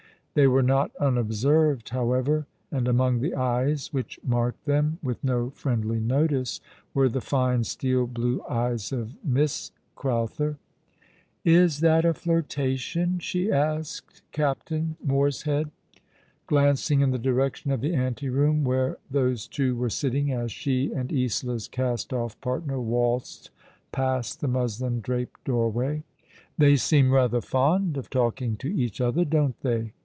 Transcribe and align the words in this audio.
They 0.33 0.47
were 0.47 0.63
not 0.63 0.95
unobserved, 0.95 1.89
however; 1.89 2.47
and 2.71 2.87
among 2.87 3.19
the 3.19 3.33
eyes 3.35 3.91
which 3.91 4.17
marked 4.25 4.63
them 4.63 4.97
with 5.03 5.21
no 5.25 5.49
friendly 5.49 5.99
notice 5.99 6.61
were 6.93 7.09
the 7.09 7.19
fine, 7.19 7.65
steel 7.65 8.07
blue 8.07 8.41
eyes 8.49 8.93
of 8.93 9.13
Miss 9.25 9.71
Crowther." 9.97 10.57
Is 11.43 11.81
that 11.81 12.05
a 12.05 12.13
flirtation?" 12.13 13.19
she 13.19 13.51
asked 13.51 14.21
Captain 14.31 14.95
MorsheaJ, 15.05 15.69
glancing 16.47 17.01
in 17.01 17.11
the 17.11 17.17
direction 17.19 17.69
of 17.71 17.81
the 17.81 17.93
ante 17.93 18.29
room 18.29 18.63
where 18.63 18.99
those 19.09 19.47
two 19.49 19.75
were 19.75 19.89
sitting, 19.89 20.31
as 20.31 20.49
she 20.49 20.93
and 20.93 21.11
Isola's 21.11 21.67
cast 21.67 22.13
off 22.13 22.39
partner 22.39 22.79
waltzed 22.79 23.49
past 23.91 24.39
the 24.39 24.47
muslin 24.47 25.01
draped 25.01 25.43
doorway. 25.43 26.03
I" 26.03 26.03
They 26.57 26.75
seem 26.77 27.11
rather 27.11 27.41
fond 27.41 27.97
of 27.97 28.09
talking 28.09 28.55
to 28.59 28.69
each 28.77 29.01
other, 29.01 29.25
don't 29.25 29.59
they 29.59 29.91